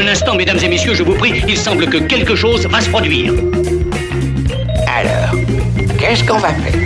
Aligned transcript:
Un 0.00 0.08
instant, 0.08 0.34
mesdames 0.34 0.58
et 0.62 0.68
messieurs, 0.68 0.94
je 0.94 1.02
vous 1.02 1.12
prie, 1.12 1.42
il 1.46 1.58
semble 1.58 1.86
que 1.86 1.98
quelque 1.98 2.34
chose 2.34 2.66
va 2.66 2.80
se 2.80 2.88
produire. 2.88 3.34
Alors, 4.86 5.38
qu'est-ce 5.98 6.24
qu'on 6.24 6.38
va 6.38 6.48
faire? 6.54 6.80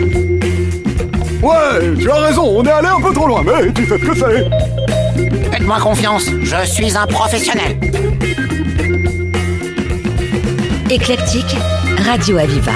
Ouais, 1.41 1.97
tu 2.01 2.11
as 2.11 2.15
raison, 2.15 2.43
on 2.43 2.65
est 2.65 2.71
allé 2.71 2.89
un 2.89 3.01
peu 3.01 3.15
trop 3.15 3.29
loin, 3.29 3.45
mais 3.45 3.73
tu 3.73 3.87
sais 3.87 3.99
ce 3.99 4.05
que 4.05 4.17
c'est. 4.17 5.53
Faites-moi 5.53 5.79
confiance, 5.79 6.29
je 6.43 6.67
suis 6.67 6.97
un 6.97 7.07
professionnel. 7.07 7.79
Éclectique, 10.91 11.57
Radio 12.05 12.39
Aviva. 12.39 12.73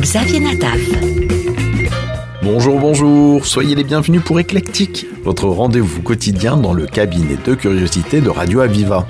Xavier 0.00 0.40
Nataf. 0.40 0.80
Bonjour, 2.42 2.80
bonjour, 2.80 3.44
soyez 3.44 3.74
les 3.74 3.84
bienvenus 3.84 4.22
pour 4.24 4.40
Éclectique, 4.40 5.06
votre 5.24 5.46
rendez-vous 5.46 6.00
quotidien 6.00 6.56
dans 6.56 6.72
le 6.72 6.86
cabinet 6.86 7.36
de 7.44 7.54
curiosité 7.54 8.22
de 8.22 8.30
Radio 8.30 8.60
Aviva. 8.60 9.06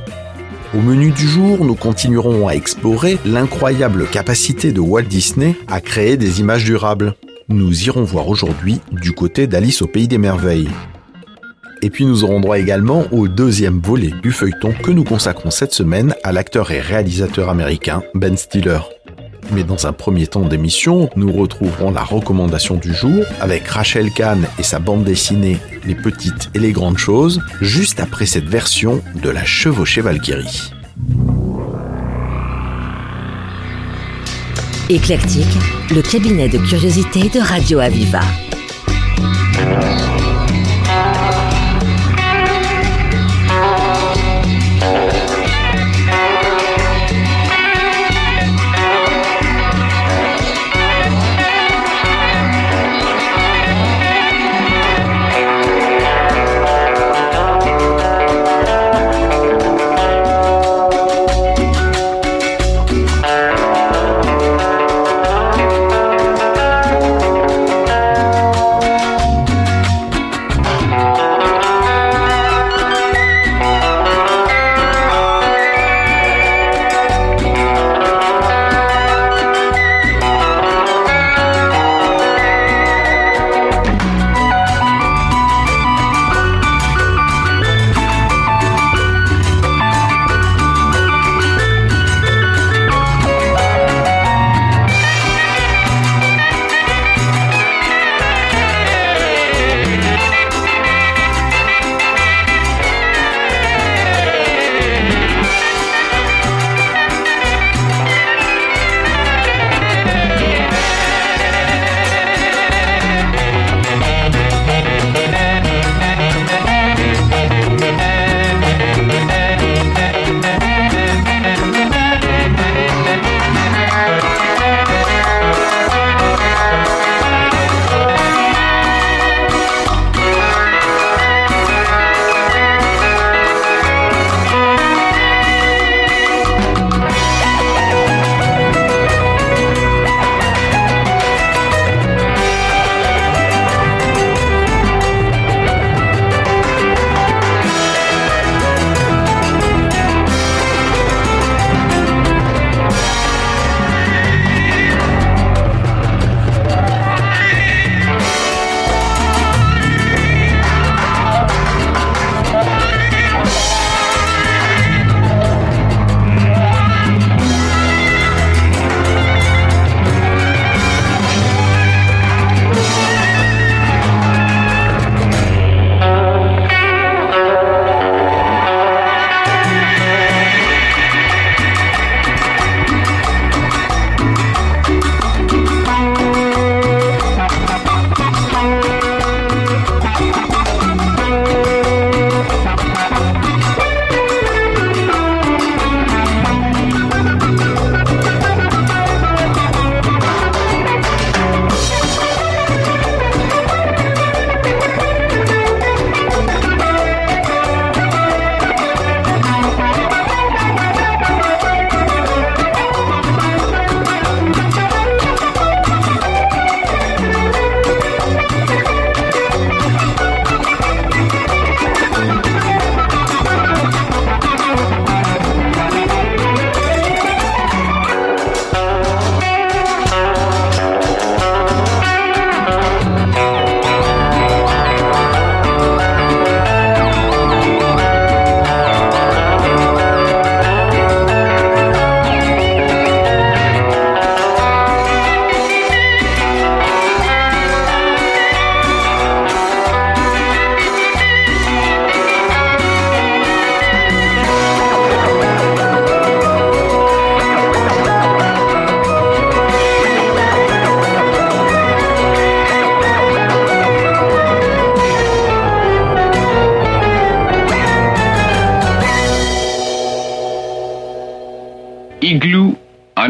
Au 0.74 0.80
menu 0.80 1.10
du 1.10 1.28
jour, 1.28 1.66
nous 1.66 1.74
continuerons 1.74 2.48
à 2.48 2.52
explorer 2.52 3.18
l'incroyable 3.26 4.06
capacité 4.06 4.72
de 4.72 4.80
Walt 4.80 5.02
Disney 5.02 5.54
à 5.68 5.82
créer 5.82 6.16
des 6.16 6.40
images 6.40 6.64
durables. 6.64 7.14
Nous 7.50 7.88
irons 7.88 8.04
voir 8.04 8.28
aujourd'hui 8.28 8.80
du 8.90 9.12
côté 9.12 9.46
d'Alice 9.46 9.82
au 9.82 9.86
Pays 9.86 10.08
des 10.08 10.16
Merveilles. 10.16 10.70
Et 11.82 11.90
puis 11.90 12.06
nous 12.06 12.24
aurons 12.24 12.40
droit 12.40 12.58
également 12.58 13.04
au 13.12 13.28
deuxième 13.28 13.80
volet 13.80 14.12
du 14.22 14.32
feuilleton 14.32 14.72
que 14.72 14.90
nous 14.90 15.04
consacrons 15.04 15.50
cette 15.50 15.74
semaine 15.74 16.14
à 16.24 16.32
l'acteur 16.32 16.70
et 16.70 16.80
réalisateur 16.80 17.50
américain 17.50 18.02
Ben 18.14 18.38
Stiller. 18.38 18.78
Mais 19.52 19.64
dans 19.64 19.86
un 19.86 19.92
premier 19.92 20.26
temps 20.26 20.46
d'émission, 20.46 21.10
nous 21.14 21.30
retrouverons 21.30 21.90
la 21.90 22.02
recommandation 22.02 22.76
du 22.76 22.94
jour 22.94 23.24
avec 23.40 23.68
Rachel 23.68 24.10
Kahn 24.10 24.46
et 24.58 24.62
sa 24.62 24.78
bande 24.78 25.04
dessinée 25.04 25.58
Les 25.86 25.94
petites 25.94 26.50
et 26.54 26.58
les 26.58 26.72
grandes 26.72 26.96
choses, 26.98 27.40
juste 27.60 28.00
après 28.00 28.24
cette 28.24 28.48
version 28.48 29.02
de 29.22 29.28
la 29.28 29.44
chevauchée 29.44 30.00
Valkyrie. 30.00 30.72
Éclectique, 34.88 35.58
le 35.90 36.00
cabinet 36.02 36.48
de 36.48 36.58
curiosité 36.58 37.28
de 37.28 37.40
Radio 37.40 37.78
Aviva. 37.80 38.20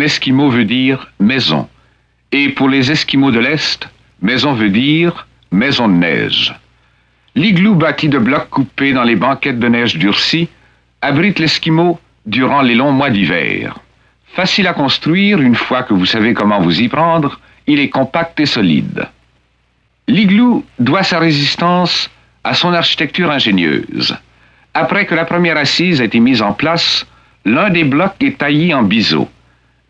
Esquimau 0.04 0.50
veut 0.50 0.64
dire 0.64 1.08
maison. 1.20 1.68
Et 2.32 2.48
pour 2.48 2.68
les 2.68 2.90
Esquimaux 2.90 3.30
de 3.30 3.38
l'Est, 3.38 3.88
maison 4.20 4.54
veut 4.54 4.70
dire 4.70 5.26
maison 5.50 5.88
de 5.88 5.94
neige. 5.94 6.54
L'igloo 7.34 7.74
bâti 7.74 8.08
de 8.08 8.18
blocs 8.18 8.48
coupés 8.48 8.92
dans 8.92 9.04
les 9.04 9.16
banquettes 9.16 9.58
de 9.58 9.68
neige 9.68 9.96
durcie 9.96 10.48
abrite 11.00 11.38
l'Esquimau 11.38 11.98
durant 12.26 12.62
les 12.62 12.74
longs 12.74 12.92
mois 12.92 13.10
d'hiver. 13.10 13.78
Facile 14.34 14.66
à 14.66 14.72
construire 14.72 15.40
une 15.40 15.54
fois 15.54 15.82
que 15.82 15.92
vous 15.92 16.06
savez 16.06 16.32
comment 16.32 16.60
vous 16.60 16.80
y 16.80 16.88
prendre, 16.88 17.38
il 17.66 17.80
est 17.80 17.90
compact 17.90 18.40
et 18.40 18.46
solide. 18.46 19.08
L'igloo 20.08 20.64
doit 20.78 21.02
sa 21.02 21.18
résistance 21.18 22.10
à 22.44 22.54
son 22.54 22.72
architecture 22.72 23.30
ingénieuse. 23.30 24.16
Après 24.74 25.04
que 25.06 25.14
la 25.14 25.26
première 25.26 25.58
assise 25.58 26.00
a 26.00 26.04
été 26.04 26.18
mise 26.18 26.40
en 26.40 26.52
place, 26.52 27.06
l'un 27.44 27.70
des 27.70 27.84
blocs 27.84 28.22
est 28.22 28.38
taillé 28.38 28.72
en 28.72 28.82
biseau. 28.82 29.28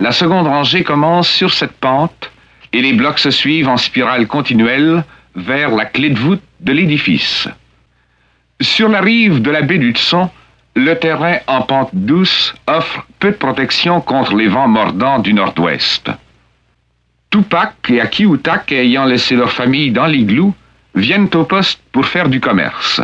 La 0.03 0.11
seconde 0.11 0.49
rangée 0.49 0.83
commence 0.83 1.29
sur 1.29 1.53
cette 1.53 1.77
pente 1.77 2.33
et 2.73 2.83
les 2.83 2.93
blocs 2.93 3.21
se 3.21 3.31
suivent 3.31 3.69
en 3.69 3.77
spirale 3.77 4.27
continuelle 4.27 5.05
vers 5.37 5.71
la 5.71 5.85
clé 5.85 6.11
de 6.11 6.19
voûte 6.19 6.43
de 6.59 6.73
l'édifice. 6.73 7.47
Sur 8.61 8.89
la 8.89 9.01
rive 9.01 9.41
de 9.41 9.51
la 9.53 9.63
baie 9.63 9.79
du 9.79 9.93
Tson, 9.93 10.29
le 10.75 10.99
terrain 10.99 11.37
en 11.47 11.63
pente 11.63 11.91
douce 11.93 12.53
offre 12.67 13.07
peu 13.21 13.31
de 13.31 13.37
protection 13.37 14.01
contre 14.01 14.35
les 14.35 14.49
vents 14.49 14.67
mordants 14.67 15.21
du 15.21 15.35
nord-ouest. 15.35 16.11
Tupac 17.31 17.77
et 17.89 18.01
Akiutak, 18.01 18.73
ayant 18.73 19.05
laissé 19.05 19.37
leur 19.37 19.53
famille 19.53 19.93
dans 19.93 20.07
l'igloo, 20.07 20.53
viennent 20.97 21.31
au 21.33 21.45
poste 21.45 21.81
pour 21.93 22.07
faire 22.07 22.29
du 22.29 22.41
commerce. 22.41 23.01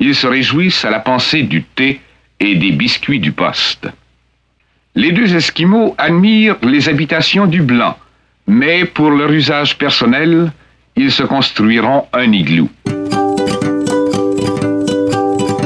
Ils 0.00 0.16
se 0.16 0.26
réjouissent 0.26 0.84
à 0.84 0.90
la 0.90 0.98
pensée 0.98 1.44
du 1.44 1.62
thé 1.62 2.00
et 2.40 2.56
des 2.56 2.72
biscuits 2.72 3.20
du 3.20 3.30
poste. 3.30 3.88
Les 4.96 5.10
deux 5.10 5.34
Esquimaux 5.34 5.94
admirent 5.98 6.56
les 6.62 6.88
habitations 6.88 7.46
du 7.46 7.62
blanc, 7.62 7.96
mais 8.46 8.84
pour 8.84 9.10
leur 9.10 9.32
usage 9.32 9.76
personnel, 9.76 10.52
ils 10.94 11.10
se 11.10 11.24
construiront 11.24 12.04
un 12.12 12.30
igloo. 12.30 12.68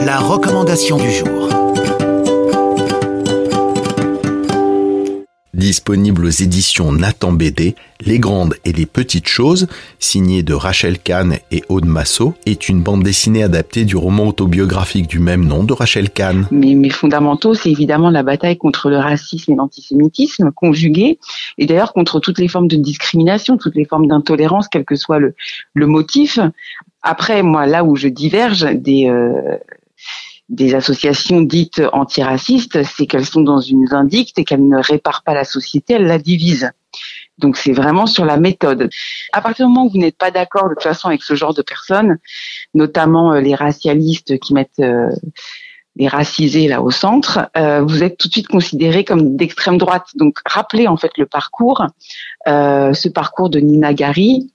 La 0.07 0.19
recommandation 0.19 0.97
du 0.97 1.11
jour. 1.11 1.68
Disponible 5.59 6.25
aux 6.25 6.31
éditions 6.31 6.93
Nathan 6.93 7.33
BD, 7.33 7.75
Les 8.01 8.21
grandes 8.21 8.55
et 8.65 8.73
les 8.73 8.87
petites 8.87 9.27
choses, 9.27 9.67
signée 9.99 10.45
de 10.45 10.55
Rachel 10.55 11.01
Kahn 11.01 11.39
et 11.51 11.65
Aude 11.69 11.85
Massot, 11.85 12.35
est 12.47 12.69
une 12.69 12.81
bande 12.81 13.03
dessinée 13.03 13.43
adaptée 13.43 13.85
du 13.85 13.97
roman 13.97 14.29
autobiographique 14.29 15.09
du 15.09 15.19
même 15.19 15.45
nom 15.45 15.65
de 15.65 15.73
Rachel 15.73 16.11
Kahn. 16.11 16.47
Mais 16.53 16.75
mes 16.75 16.91
fondamentaux, 16.91 17.55
c'est 17.55 17.73
évidemment 17.73 18.11
la 18.11 18.23
bataille 18.23 18.57
contre 18.57 18.89
le 18.89 18.99
racisme 18.99 19.53
et 19.53 19.57
l'antisémitisme 19.57 20.53
conjugué, 20.53 21.19
et 21.59 21.67
d'ailleurs 21.67 21.93
contre 21.93 22.21
toutes 22.21 22.39
les 22.39 22.49
formes 22.49 22.69
de 22.69 22.77
discrimination, 22.77 23.59
toutes 23.59 23.75
les 23.75 23.85
formes 23.85 24.07
d'intolérance, 24.07 24.69
quel 24.69 24.85
que 24.85 24.95
soit 24.95 25.19
le, 25.19 25.35
le 25.75 25.87
motif. 25.89 26.39
Après, 27.03 27.43
moi, 27.43 27.67
là 27.67 27.85
où 27.85 27.97
je 27.97 28.07
diverge 28.07 28.65
des, 28.75 29.09
euh, 29.09 29.57
des 30.49 30.75
associations 30.75 31.43
dites 31.43 31.83
antiracistes, 31.93 32.83
c'est 32.83 33.07
qu'elles 33.07 33.27
sont 33.27 33.43
dans 33.43 33.61
une 33.61 33.87
vindicte 33.87 34.39
et 34.39 34.45
qu'elles 34.45 34.67
ne 34.67 34.79
réparent 34.79 35.23
pas 35.23 35.35
la 35.35 35.45
société, 35.45 35.95
elles 35.95 36.07
la 36.07 36.19
divisent. 36.19 36.71
Donc 37.39 37.57
c'est 37.57 37.73
vraiment 37.73 38.07
sur 38.07 38.25
la 38.25 38.37
méthode. 38.37 38.91
À 39.33 39.41
partir 39.41 39.67
du 39.67 39.73
moment 39.73 39.87
où 39.87 39.91
vous 39.91 39.99
n'êtes 39.99 40.17
pas 40.17 40.31
d'accord 40.31 40.69
de 40.69 40.75
toute 40.75 40.83
façon 40.83 41.09
avec 41.09 41.23
ce 41.23 41.35
genre 41.35 41.55
de 41.55 41.63
personnes, 41.63 42.19
notamment 42.75 43.35
euh, 43.35 43.41
les 43.41 43.55
racialistes 43.55 44.39
qui 44.39 44.55
mettent 44.55 44.81
euh, 44.81 45.11
les 45.97 46.09
racisés 46.09 46.67
là 46.67 46.83
au 46.83 46.91
centre, 46.91 47.51
euh, 47.57 47.83
vous 47.83 48.03
êtes 48.03 48.19
tout 48.19 48.29
de 48.29 48.33
suite 48.33 48.49
considéré 48.49 49.05
comme 49.05 49.37
d'extrême 49.37 49.79
droite. 49.79 50.07
Donc 50.15 50.39
rappelez 50.47 50.89
en 50.89 50.97
fait 50.97 51.13
le 51.19 51.27
parcours, 51.27 51.87
ce 52.47 53.09
parcours 53.09 53.51
de 53.51 53.61
Nina 53.61 53.93
Gary, 53.95 54.51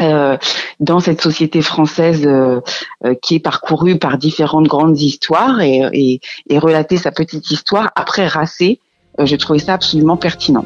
euh, 0.00 0.36
dans 0.80 0.98
cette 0.98 1.20
société 1.20 1.62
française 1.62 2.26
euh, 2.26 2.60
euh, 3.04 3.14
qui 3.22 3.36
est 3.36 3.40
parcourue 3.40 3.96
par 3.96 4.18
différentes 4.18 4.66
grandes 4.66 5.00
histoires 5.00 5.60
et, 5.60 5.82
et, 5.92 6.20
et 6.48 6.58
relater 6.58 6.96
sa 6.96 7.12
petite 7.12 7.50
histoire 7.50 7.92
après 7.94 8.26
Racé, 8.26 8.80
j'ai 9.22 9.38
trouvé 9.38 9.60
ça 9.60 9.74
absolument 9.74 10.16
pertinent. 10.16 10.64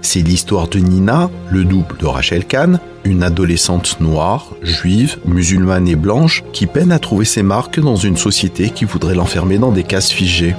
C'est 0.00 0.20
l'histoire 0.20 0.68
de 0.68 0.78
Nina, 0.78 1.30
le 1.50 1.64
double 1.64 1.96
de 1.98 2.06
Rachel 2.06 2.44
Kahn, 2.44 2.78
une 3.04 3.22
adolescente 3.22 4.00
noire, 4.00 4.50
juive, 4.62 5.18
musulmane 5.24 5.88
et 5.88 5.96
blanche 5.96 6.44
qui 6.52 6.66
peine 6.66 6.92
à 6.92 6.98
trouver 6.98 7.24
ses 7.24 7.42
marques 7.42 7.80
dans 7.80 7.96
une 7.96 8.16
société 8.16 8.70
qui 8.70 8.84
voudrait 8.84 9.14
l'enfermer 9.14 9.58
dans 9.58 9.72
des 9.72 9.84
cases 9.84 10.10
figées. 10.10 10.54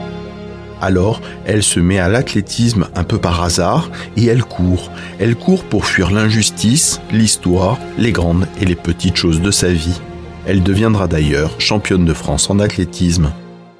Alors, 0.84 1.22
elle 1.46 1.64
se 1.64 1.80
met 1.80 1.98
à 1.98 2.10
l'athlétisme 2.10 2.90
un 2.94 3.06
peu 3.06 3.18
par 3.18 3.42
hasard 3.42 3.90
et 4.18 4.26
elle 4.26 4.44
court. 4.44 4.92
Elle 5.18 5.38
court 5.38 5.64
pour 5.64 5.86
fuir 5.86 6.12
l'injustice, 6.12 7.00
l'histoire, 7.10 7.80
les 7.98 8.12
grandes 8.12 8.50
et 8.60 8.66
les 8.66 8.76
petites 8.76 9.16
choses 9.16 9.40
de 9.40 9.50
sa 9.50 9.70
vie. 9.70 10.02
Elle 10.46 10.62
deviendra 10.62 11.08
d'ailleurs 11.08 11.56
championne 11.62 12.04
de 12.04 12.14
France 12.14 12.50
en 12.50 12.60
athlétisme. 12.60 13.32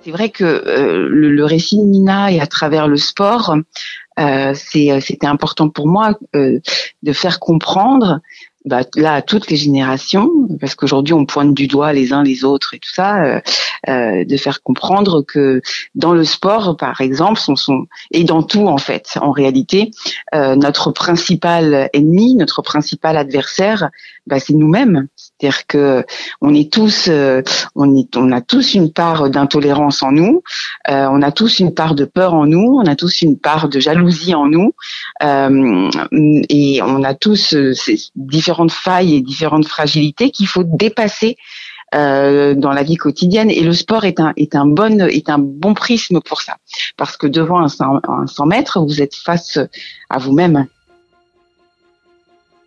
C'est 0.06 0.12
vrai 0.12 0.30
que 0.30 0.46
euh, 0.46 1.10
le, 1.10 1.44
récit 1.44 1.78
de 1.78 1.84
Nina 1.84 2.32
et 2.32 2.40
à 2.40 2.48
travers 2.48 2.88
le 2.88 2.96
sport, 2.96 3.54
euh, 4.18 4.54
c'était 4.54 5.26
important 5.26 5.68
pour 5.68 5.88
moi 5.88 6.18
euh, 6.38 6.60
de 7.04 7.12
faire 7.12 7.42
comprendre 7.42 8.22
bah, 8.66 8.82
là 8.96 9.22
toutes 9.22 9.50
les 9.50 9.58
générations, 9.58 10.30
parce 10.60 10.76
qu'aujourd'hui 10.76 11.14
on 11.14 11.26
pointe 11.26 11.54
du 11.54 11.68
doigt 11.68 11.94
les 11.94 12.14
uns 12.14 12.24
les 12.24 12.46
autres 12.46 12.74
et 12.74 12.80
tout 12.80 12.94
ça, 12.94 13.24
euh, 13.24 13.42
euh, 13.90 14.24
de 14.24 14.38
faire 14.38 14.62
comprendre 14.62 15.22
que 15.22 15.62
dans 15.96 16.14
le 16.14 16.24
sport, 16.24 16.78
par 16.78 17.02
exemple, 17.02 17.40
sont, 17.40 17.56
sont, 17.56 17.86
et 18.12 18.24
dans 18.24 18.44
tout 18.44 18.68
en 18.68 18.78
fait, 18.78 19.18
en 19.22 19.32
réalité, 19.32 19.92
euh, 20.34 20.56
notre 20.56 20.92
principal 20.92 21.90
ennemi, 21.94 22.36
notre 22.36 22.62
principal 22.62 23.18
adversaire, 23.18 23.90
bah, 24.28 24.40
c'est 24.40 24.54
nous-mêmes. 24.54 25.08
C'est-à-dire 25.18 25.68
que 25.68 26.06
on 26.40 26.54
est 26.54 26.72
tous, 26.72 27.08
euh, 27.10 27.42
on 27.76 27.96
est, 27.96 28.16
on 28.16 28.32
a 28.32 28.40
tous 28.42 28.74
une 28.74 28.94
part 28.94 29.30
d'intolérance 29.30 30.02
en 30.02 30.12
nous, 30.12 30.44
euh, 30.90 31.08
on 31.12 31.22
a 31.22 31.32
tous 31.32 31.60
une 31.60 31.74
part 31.74 31.96
de 31.96 32.06
peur 32.06 32.34
en 32.34 32.46
nous, 32.46 32.80
on 32.82 32.86
a 32.86 32.96
tous 32.96 33.22
une 33.22 33.38
part 33.38 33.68
de 33.68 33.80
jalousie 33.80 34.34
en 34.34 34.48
nous, 34.48 34.74
euh, 35.22 35.90
et 36.50 36.82
on 36.82 37.04
a 37.04 37.14
tous 37.14 37.56
ces 37.74 37.98
différentes 38.54 38.72
failles 38.72 39.16
et 39.16 39.22
différentes 39.22 39.68
fragilités 39.68 40.32
qu'il 40.32 40.48
faut 40.48 40.64
dépasser 40.64 41.38
dans 41.94 42.72
la 42.74 42.82
vie 42.82 42.96
quotidienne. 42.96 43.52
Et 43.52 43.62
le 43.62 43.74
sport 43.74 44.04
est 44.04 44.20
un 44.20 44.34
est 44.36 44.56
un 44.56 44.66
bon 44.66 45.00
est 45.08 45.30
un 45.30 45.38
bon 45.38 45.76
prisme 45.76 46.22
pour 46.22 46.42
ça. 46.42 46.58
Parce 46.98 47.18
que 47.18 47.28
devant 47.28 47.60
un 47.60 47.68
100, 47.68 48.00
un 48.08 48.28
100 48.28 48.46
mètres 48.48 48.80
vous 48.80 49.02
êtes 49.02 49.16
face 49.16 49.60
à 50.10 50.18
vous-même. 50.18 50.66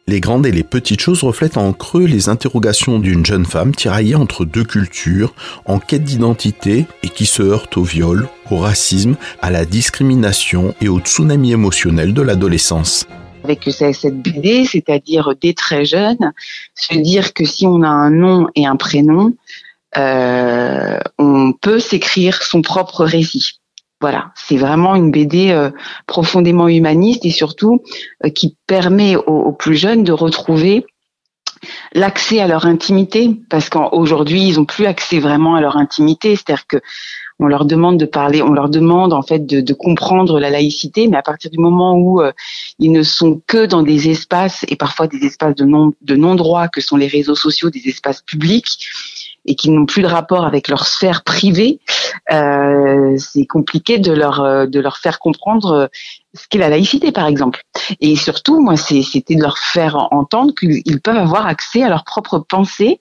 Les 0.09 0.21
grandes 0.21 0.47
et 0.47 0.53
les 0.53 0.63
petites 0.63 1.01
choses 1.01 1.25
reflètent 1.25 1.57
en 1.57 1.73
creux 1.73 2.05
les 2.05 2.29
interrogations 2.29 3.01
d'une 3.01 3.27
jeune 3.27 3.45
femme 3.45 3.75
tiraillée 3.75 4.15
entre 4.15 4.45
deux 4.45 4.63
cultures, 4.63 5.35
en 5.65 5.81
quête 5.81 6.05
d'identité 6.05 6.87
et 7.03 7.09
qui 7.09 7.27
se 7.27 7.43
heurte 7.43 7.77
au 7.77 7.83
viol, 7.83 8.29
au 8.53 8.59
racisme, 8.59 9.17
à 9.43 9.51
la 9.51 9.65
discrimination 9.65 10.77
et 10.81 10.89
au 10.89 11.01
tsunami 11.01 11.51
émotionnel 11.51 12.15
de 12.15 12.23
l'adolescence 12.23 13.09
avec 13.47 13.69
cette 13.73 14.21
BD, 14.21 14.65
c'est-à-dire 14.65 15.35
dès 15.41 15.55
très 15.55 15.85
jeune, 15.85 16.33
se 16.75 16.95
dire 16.95 17.33
que 17.33 17.45
si 17.45 17.67
on 17.67 17.83
a 17.83 17.89
un 17.89 18.11
nom 18.11 18.49
et 18.55 18.67
un 18.67 18.77
prénom, 18.77 19.33
euh, 19.97 20.99
on 21.19 21.53
peut 21.53 21.79
s'écrire 21.79 22.43
son 22.43 22.63
propre 22.63 23.05
récit. 23.05 23.61
Voilà, 24.01 24.33
c'est 24.35 24.57
vraiment 24.57 24.95
une 24.95 25.11
BD 25.11 25.51
euh, 25.51 25.71
profondément 26.07 26.69
humaniste 26.69 27.25
et 27.25 27.31
surtout 27.31 27.83
euh, 28.25 28.29
qui 28.29 28.57
permet 28.67 29.17
aux, 29.17 29.53
plus 29.53 29.77
jeunes 29.77 30.05
de 30.05 30.13
retrouver 30.13 30.85
l'accès 31.95 32.41
à 32.41 32.47
leur 32.47 32.67
intimité. 32.67 33.41
Parce 33.49 33.71
qu'aujourd'hui 33.71 34.47
ils 34.47 34.61
ont 34.61 34.67
plus 34.67 34.85
accès 34.85 35.19
vraiment 35.19 35.55
à 35.55 35.63
leur 35.63 35.77
intimité, 35.77 36.37
c'est-à-dire 36.37 36.67
que 36.67 36.79
on 37.39 37.47
leur 37.47 37.65
demande 37.65 37.99
de 37.99 38.07
parler, 38.07 38.43
on 38.43 38.53
leur 38.53 38.69
demande 38.69 39.13
en 39.13 39.23
fait 39.23 39.47
de, 39.47 39.75
comprendre 39.75 40.41
la 40.41 40.51
laïcité, 40.51 41.07
mais 41.09 41.17
à 41.17 41.23
partir 41.23 41.51
du 41.51 41.59
moment 41.59 41.95
où 41.95 42.23
euh, 42.23 42.33
ils 42.79 42.93
ne 42.93 43.03
sont 43.03 43.43
que 43.47 43.67
dans 43.67 43.83
des 43.83 44.09
espaces 44.09 44.65
et 44.69 44.77
parfois 44.77 45.07
des 45.07 45.19
espaces 45.19 45.55
de 45.55 45.65
non 45.65 45.93
de 46.01 46.17
non 46.17 46.35
droit 46.35 46.69
que 46.69 46.81
sont 46.81 46.97
les 46.97 47.09
réseaux 47.09 47.35
sociaux, 47.35 47.71
des 47.71 47.89
espaces 47.89 48.23
publics, 48.23 48.79
et 49.47 49.55
qui 49.55 49.71
n'ont 49.71 49.87
plus 49.87 50.03
de 50.03 50.09
rapport 50.09 50.45
avec 50.45 50.69
leur 50.69 50.87
sphère 50.87 51.23
privée, 51.23 51.81
euh, 52.33 53.17
c'est 53.19 53.47
compliqué 53.47 53.99
de 53.99 54.13
leur 54.13 54.41
euh, 54.41 54.67
de 54.67 54.81
leur 54.81 54.99
faire 54.99 55.19
comprendre 55.19 55.71
euh, 55.73 55.87
ce 56.35 56.47
qu'est 56.49 56.59
la 56.59 56.69
laïcité, 56.69 57.13
par 57.13 57.27
exemple. 57.27 57.63
Et 58.01 58.17
surtout, 58.17 58.61
moi, 58.61 58.77
c'était 58.77 59.37
de 59.37 59.43
leur 59.43 59.59
faire 59.59 60.09
entendre 60.11 60.53
qu'ils 60.55 61.01
peuvent 61.01 61.17
avoir 61.17 61.47
accès 61.47 61.83
à 61.83 61.89
leur 61.89 62.05
propre 62.05 62.39
pensée 62.39 63.01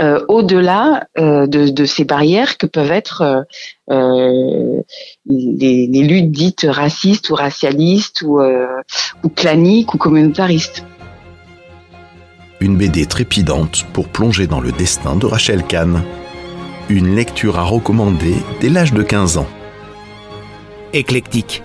euh, 0.00 0.24
au-delà 0.28 1.06
euh, 1.18 1.46
de, 1.46 1.68
de, 1.68 1.84
ces 1.86 2.04
barrières 2.04 2.58
que 2.58 2.66
peuvent 2.66 2.92
être 2.92 3.46
euh, 3.90 4.82
les, 5.24 5.86
les, 5.86 6.02
luttes 6.02 6.30
dites 6.30 6.66
racistes 6.68 7.30
ou 7.30 7.34
racialistes 7.34 8.20
ou, 8.22 8.40
ou 8.42 9.28
claniques 9.30 9.94
ou 9.94 9.98
communautaristes 9.98 10.84
une 12.60 12.76
BD 12.76 13.06
trépidante 13.06 13.84
pour 13.92 14.08
plonger 14.08 14.46
dans 14.46 14.60
le 14.60 14.72
destin 14.72 15.16
de 15.16 15.26
Rachel 15.26 15.62
Kahn. 15.62 16.02
Une 16.88 17.14
lecture 17.14 17.58
à 17.58 17.64
recommander 17.64 18.34
dès 18.60 18.68
l'âge 18.68 18.92
de 18.92 19.02
15 19.02 19.38
ans. 19.38 19.48
Éclectique. 20.92 21.62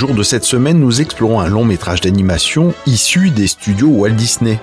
Jour 0.00 0.14
de 0.14 0.22
cette 0.22 0.44
semaine, 0.44 0.80
nous 0.80 1.02
explorons 1.02 1.40
un 1.40 1.48
long 1.50 1.66
métrage 1.66 2.00
d'animation 2.00 2.72
issu 2.86 3.28
des 3.28 3.46
studios 3.46 3.90
Walt 3.90 4.12
Disney. 4.12 4.58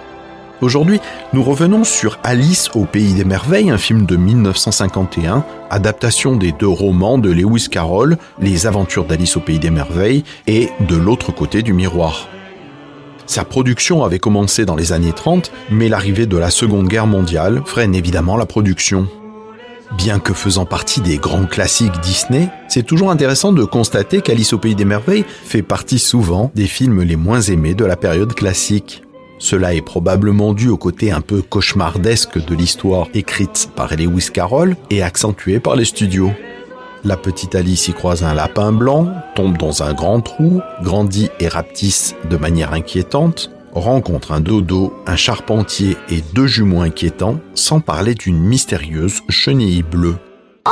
Aujourd'hui, 0.62 1.00
nous 1.32 1.44
revenons 1.44 1.84
sur 1.84 2.18
Alice 2.24 2.72
au 2.74 2.86
pays 2.86 3.14
des 3.14 3.24
merveilles, 3.24 3.70
un 3.70 3.78
film 3.78 4.08
de 4.08 4.16
1951, 4.16 5.46
adaptation 5.70 6.38
des 6.38 6.54
deux 6.54 6.68
romans 6.68 7.20
de 7.20 7.30
Lewis 7.30 7.68
Carroll, 7.70 8.18
Les 8.42 8.66
aventures 8.66 9.06
d'Alice 9.06 9.38
au 9.38 9.40
pays 9.40 9.60
des 9.60 9.70
merveilles 9.70 10.24
et 10.48 10.72
De 10.90 10.96
l'autre 10.96 11.32
côté 11.32 11.62
du 11.62 11.72
miroir. 11.74 12.28
Sa 13.28 13.46
production 13.46 14.04
avait 14.04 14.18
commencé 14.18 14.66
dans 14.66 14.76
les 14.76 14.92
années 14.92 15.14
30, 15.14 15.52
mais 15.70 15.88
l'arrivée 15.88 16.26
de 16.26 16.38
la 16.38 16.50
Seconde 16.50 16.88
Guerre 16.88 17.06
mondiale 17.06 17.62
freine 17.64 17.94
évidemment 17.94 18.38
la 18.38 18.48
production. 18.48 19.08
Bien 19.96 20.20
que 20.20 20.34
faisant 20.34 20.66
partie 20.66 21.00
des 21.00 21.18
grands 21.18 21.46
classiques 21.46 22.00
Disney, 22.02 22.50
c'est 22.68 22.86
toujours 22.86 23.10
intéressant 23.10 23.54
de 23.54 23.64
constater 23.64 24.22
qu'Alice 24.22 24.52
au 24.52 24.58
pays 24.58 24.76
des 24.76 24.86
merveilles 24.86 25.26
fait 25.28 25.62
partie 25.62 26.00
souvent 26.00 26.52
des 26.56 26.68
films 26.68 27.04
les 27.04 27.16
moins 27.16 27.42
aimés 27.42 27.74
de 27.74 27.86
la 27.86 27.96
période 27.96 28.34
classique. 28.34 29.04
Cela 29.40 29.74
est 29.74 29.82
probablement 29.82 30.54
dû 30.54 30.68
au 30.68 30.78
côté 30.78 31.12
un 31.12 31.22
peu 31.22 31.42
cauchemardesque 31.42 32.44
de 32.44 32.56
l'histoire 32.56 33.08
écrite 33.14 33.70
par 33.76 33.96
Lewis 33.96 34.30
Carroll 34.34 34.76
et 34.90 35.04
accentuée 35.04 35.60
par 35.60 35.76
les 35.76 35.86
studios. 35.86 36.32
La 37.06 37.16
petite 37.16 37.56
Alice 37.56 37.88
y 37.88 37.94
croise 37.94 38.24
un 38.24 38.34
lapin 38.34 38.74
blanc, 38.74 39.14
tombe 39.36 39.58
dans 39.58 39.84
un 39.84 39.94
grand 39.94 40.20
trou, 40.20 40.62
grandit 40.82 41.30
et 41.40 41.48
rapetisse 41.48 42.16
de 42.30 42.36
manière 42.36 42.74
inquiétante, 42.74 43.52
rencontre 43.80 44.32
un 44.32 44.40
dodo, 44.40 44.94
un 45.06 45.16
charpentier 45.16 45.98
et 46.10 46.22
deux 46.34 46.48
jumeaux 46.48 46.82
inquiétants, 46.82 47.40
sans 47.54 47.80
parler 47.80 48.16
d'une 48.16 48.40
mystérieuse 48.40 49.22
chenille 49.30 49.84
bleue. 49.84 50.18
Oh, 50.66 50.72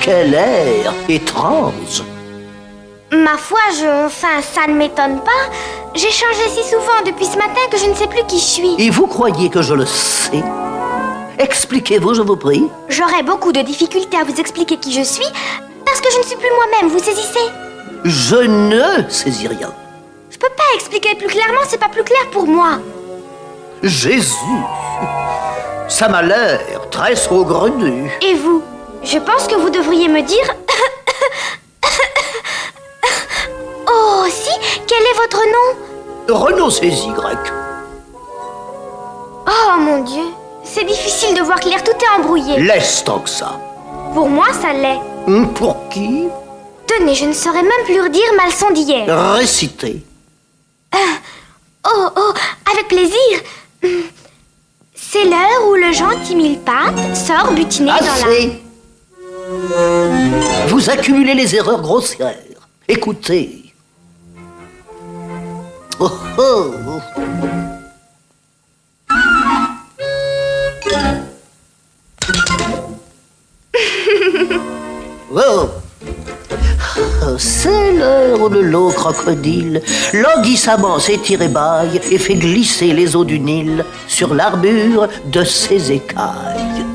quel 0.00 0.34
air 0.34 0.92
étrange 1.08 2.02
Ma 3.12 3.36
foi, 3.36 3.58
je. 3.78 4.06
Enfin, 4.06 4.40
ça 4.42 4.66
ne 4.66 4.74
m'étonne 4.74 5.20
pas. 5.20 5.30
J'ai 5.94 6.10
changé 6.10 6.48
si 6.48 6.68
souvent 6.68 7.02
depuis 7.06 7.26
ce 7.26 7.36
matin 7.36 7.60
que 7.70 7.76
je 7.78 7.86
ne 7.86 7.94
sais 7.94 8.06
plus 8.06 8.24
qui 8.26 8.38
je 8.38 8.44
suis. 8.44 8.74
Et 8.78 8.90
vous 8.90 9.06
croyez 9.06 9.48
que 9.50 9.62
je 9.62 9.74
le 9.74 9.86
sais? 9.86 10.42
Expliquez-vous, 11.38 12.14
je 12.14 12.22
vous 12.22 12.36
prie. 12.36 12.68
J'aurais 12.88 13.22
beaucoup 13.22 13.52
de 13.52 13.60
difficultés 13.60 14.16
à 14.16 14.24
vous 14.24 14.40
expliquer 14.40 14.78
qui 14.78 14.92
je 14.92 15.02
suis 15.02 15.26
parce 15.84 16.00
que 16.00 16.08
je 16.12 16.18
ne 16.18 16.22
suis 16.24 16.36
plus 16.36 16.50
moi-même, 16.56 16.90
vous 16.90 16.98
saisissez? 16.98 17.50
Je 18.04 18.36
ne 18.36 19.08
saisis 19.10 19.46
rien. 19.48 19.72
Je 20.30 20.38
peux 20.38 20.48
pas 20.56 20.74
expliquer 20.74 21.14
plus 21.14 21.28
clairement, 21.28 21.60
c'est 21.68 21.78
pas 21.78 21.88
plus 21.88 22.04
clair 22.04 22.26
pour 22.32 22.46
moi. 22.46 22.78
Jésus 23.82 24.34
Ça 25.88 26.08
m'a 26.08 26.22
l'air 26.22 26.60
très 26.90 27.14
saugrenu. 27.14 28.10
Et 28.22 28.34
vous? 28.34 28.62
Je 29.04 29.18
pense 29.18 29.46
que 29.46 29.54
vous 29.54 29.68
devriez 29.68 30.08
me 30.08 30.22
dire. 30.22 30.54
oh, 33.86 34.24
si 34.30 34.50
Quel 34.86 35.02
est 35.02 35.16
votre 35.16 35.42
nom 35.44 35.76
Renaud 36.34 36.70
grec. 37.14 37.38
Oh 39.46 39.76
mon 39.78 40.02
Dieu 40.04 40.24
C'est 40.62 40.84
difficile 40.84 41.34
de 41.36 41.42
voir 41.42 41.60
clair, 41.60 41.84
tout 41.84 41.90
est 41.92 42.08
embrouillé. 42.18 42.58
Laisse 42.60 43.04
tant 43.04 43.18
que 43.18 43.28
ça. 43.28 43.60
Pour 44.14 44.30
moi, 44.30 44.46
ça 44.52 44.72
l'est. 44.72 45.00
Hum, 45.26 45.52
Pour 45.52 45.86
qui 45.90 46.28
Tenez, 46.86 47.14
je 47.14 47.26
ne 47.26 47.34
saurais 47.34 47.62
même 47.62 47.84
plus 47.84 48.00
redire 48.00 48.32
ma 48.38 48.46
leçon 48.46 48.70
d'hier. 48.70 49.04
Réciter. 49.34 50.02
Oh, 51.86 52.08
oh, 52.16 52.32
avec 52.72 52.88
plaisir. 52.88 53.42
C'est 54.94 55.24
l'heure 55.24 55.68
où 55.68 55.74
le 55.74 55.92
gentil 55.92 56.34
mille-pattes 56.34 57.14
sort 57.14 57.52
butiné 57.52 57.90
dans 57.90 58.26
la... 58.26 58.63
Vous 60.68 60.90
accumulez 60.90 61.34
les 61.34 61.54
erreurs 61.54 61.80
grossières. 61.80 62.36
Écoutez. 62.88 63.74
Oh 66.00 66.10
oh 66.38 66.74
Oh 75.36 75.68
C'est 77.38 77.92
l'heure 77.92 78.40
où 78.40 78.48
le 78.48 78.62
lot 78.62 78.90
crocodile 78.90 79.82
languissamment 80.12 80.98
s'étire 80.98 81.42
et 81.42 81.48
baille 81.48 82.00
et 82.10 82.18
fait 82.18 82.34
glisser 82.34 82.92
les 82.92 83.16
eaux 83.16 83.24
du 83.24 83.40
Nil 83.40 83.84
sur 84.06 84.34
l'arbure 84.34 85.08
de 85.26 85.42
ses 85.42 85.92
écailles. 85.92 86.93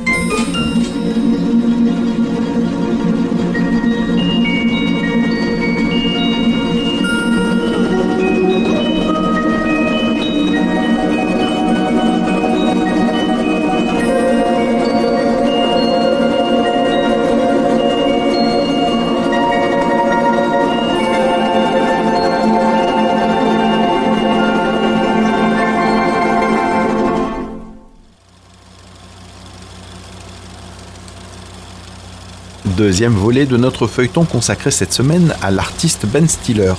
Deuxième 32.90 33.14
volet 33.14 33.46
de 33.46 33.56
notre 33.56 33.86
feuilleton 33.86 34.26
consacré 34.26 34.72
cette 34.72 34.94
semaine 34.94 35.36
à 35.44 35.52
l'artiste 35.52 36.08
Ben 36.08 36.28
Stiller. 36.28 36.74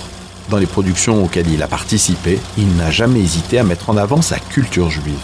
Dans 0.48 0.56
les 0.56 0.66
productions 0.66 1.22
auxquelles 1.22 1.48
il 1.48 1.62
a 1.62 1.68
participé, 1.68 2.40
il 2.58 2.74
n'a 2.74 2.90
jamais 2.90 3.20
hésité 3.20 3.60
à 3.60 3.62
mettre 3.62 3.90
en 3.90 3.96
avant 3.96 4.20
sa 4.20 4.40
culture 4.40 4.90
juive. 4.90 5.14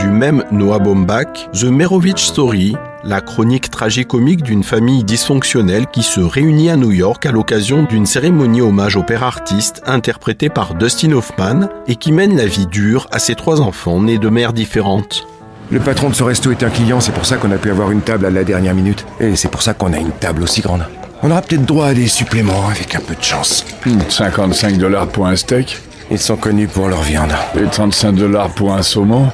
Du 0.00 0.08
même 0.08 0.42
Noah 0.50 0.80
Baumbach, 0.80 1.48
The 1.52 1.66
Merovitch 1.66 2.24
Story, 2.24 2.74
la 3.06 3.20
chronique 3.20 3.70
tragicomique 3.70 4.42
d'une 4.42 4.64
famille 4.64 5.04
dysfonctionnelle 5.04 5.86
qui 5.92 6.02
se 6.02 6.20
réunit 6.20 6.70
à 6.70 6.76
New 6.76 6.90
York 6.90 7.24
à 7.24 7.30
l'occasion 7.30 7.84
d'une 7.84 8.04
cérémonie 8.06 8.60
hommage 8.60 8.96
au 8.96 9.02
père 9.02 9.22
artiste 9.22 9.80
interprété 9.86 10.48
par 10.48 10.74
Dustin 10.74 11.12
Hoffman 11.12 11.68
et 11.86 11.94
qui 11.96 12.10
mène 12.12 12.36
la 12.36 12.46
vie 12.46 12.66
dure 12.66 13.06
à 13.12 13.18
ses 13.18 13.34
trois 13.36 13.60
enfants 13.60 14.00
nés 14.00 14.18
de 14.18 14.28
mères 14.28 14.52
différentes. 14.52 15.26
Le 15.70 15.78
patron 15.80 16.10
de 16.10 16.14
ce 16.14 16.22
resto 16.24 16.50
est 16.50 16.62
un 16.62 16.70
client, 16.70 17.00
c'est 17.00 17.12
pour 17.12 17.26
ça 17.26 17.36
qu'on 17.36 17.50
a 17.52 17.56
pu 17.58 17.70
avoir 17.70 17.90
une 17.90 18.00
table 18.02 18.26
à 18.26 18.30
la 18.30 18.44
dernière 18.44 18.74
minute. 18.74 19.04
Et 19.20 19.34
c'est 19.36 19.48
pour 19.50 19.62
ça 19.62 19.74
qu'on 19.74 19.92
a 19.92 19.98
une 19.98 20.12
table 20.12 20.42
aussi 20.42 20.60
grande. 20.60 20.84
On 21.22 21.30
aura 21.30 21.42
peut-être 21.42 21.64
droit 21.64 21.86
à 21.86 21.94
des 21.94 22.06
suppléments 22.08 22.68
avec 22.68 22.94
un 22.94 23.00
peu 23.00 23.14
de 23.14 23.22
chance. 23.22 23.64
55 24.08 24.78
dollars 24.78 25.06
pour 25.08 25.26
un 25.26 25.34
steak 25.36 25.78
Ils 26.10 26.18
sont 26.18 26.36
connus 26.36 26.68
pour 26.68 26.88
leur 26.88 27.02
viande. 27.02 27.32
et 27.56 27.64
35 27.68 28.12
dollars 28.12 28.50
pour 28.50 28.74
un 28.74 28.82
saumon. 28.82 29.28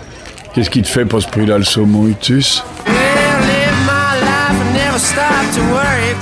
Qu'est-ce 0.54 0.70
qui 0.70 0.82
te 0.82 0.88
fait 0.88 1.04
pour 1.06 1.22
ce 1.22 1.28
prix-là 1.28 1.58
le 1.58 1.64
saumon, 1.64 2.06
Utus? 2.06 2.62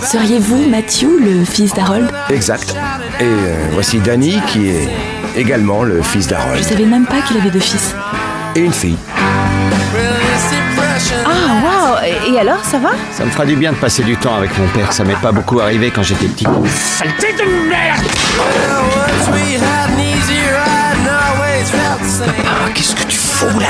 Seriez-vous 0.06 0.68
Matthew, 0.68 1.06
le 1.20 1.44
fils 1.44 1.74
d'Harold 1.74 2.08
Exact. 2.30 2.74
Et 3.18 3.24
euh, 3.24 3.66
voici 3.72 3.98
Danny 3.98 4.40
qui 4.46 4.68
est 4.70 4.88
également 5.36 5.82
le 5.82 6.02
fils 6.02 6.24
Je 6.24 6.30
d'Harold. 6.30 6.62
savais 6.62 6.84
même 6.84 7.04
pas 7.06 7.20
qu'il 7.22 7.36
avait 7.38 7.50
deux 7.50 7.58
fils. 7.58 7.94
Et 8.54 8.60
une 8.60 8.72
fille. 8.72 8.96
Ah, 11.26 11.30
waouh 11.64 12.32
Et 12.34 12.38
alors, 12.38 12.64
ça 12.64 12.78
va? 12.78 12.90
Ça 13.12 13.24
me 13.24 13.30
fera 13.30 13.44
du 13.44 13.56
bien 13.56 13.72
de 13.72 13.76
passer 13.76 14.04
du 14.04 14.16
temps 14.16 14.36
avec 14.36 14.56
mon 14.56 14.66
père. 14.68 14.92
Ça 14.92 15.02
m'est 15.04 15.14
pas 15.20 15.32
beaucoup 15.32 15.58
arrivé 15.60 15.90
quand 15.90 16.02
j'étais 16.04 16.26
petit. 16.26 16.46
Saleté 16.96 17.32
de 17.32 17.68
merde 17.68 18.04
Papa, 22.24 22.70
qu'est-ce 22.74 22.94
que 22.94 23.02
tu 23.04 23.16
fous 23.16 23.58
là? 23.58 23.68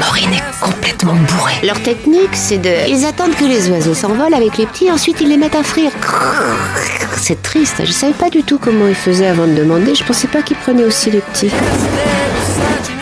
Maureen 0.00 0.32
est 0.32 0.60
complètement 0.60 1.14
bourrée. 1.14 1.60
Leur 1.62 1.80
technique, 1.82 2.30
c'est 2.32 2.56
de... 2.56 2.88
Ils 2.88 3.04
attendent 3.04 3.34
que 3.34 3.44
les 3.44 3.68
oiseaux 3.68 3.92
s'envolent 3.92 4.32
avec 4.32 4.56
les 4.56 4.64
petits, 4.64 4.90
ensuite 4.90 5.20
ils 5.20 5.28
les 5.28 5.36
mettent 5.36 5.54
à 5.54 5.62
frire. 5.62 5.92
C'est 7.18 7.42
triste, 7.42 7.82
je 7.84 7.92
savais 7.92 8.14
pas 8.14 8.30
du 8.30 8.42
tout 8.42 8.58
comment 8.58 8.86
ils 8.88 8.94
faisaient 8.94 9.26
avant 9.26 9.46
de 9.46 9.52
demander, 9.52 9.94
je 9.94 10.02
pensais 10.02 10.26
pas 10.26 10.40
qu'ils 10.40 10.56
prenaient 10.56 10.84
aussi 10.84 11.10
les 11.10 11.20
petits. 11.20 11.50